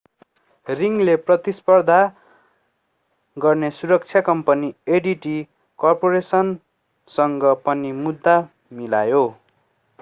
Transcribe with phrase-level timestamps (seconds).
[0.67, 1.97] रिङले प्रतिस्पर्धा
[3.37, 5.29] गर्ने सुरक्षा कम्पनी adt
[5.79, 8.39] कर्पोरेसनसँग पनि मुद्दा
[8.79, 9.25] मिलायो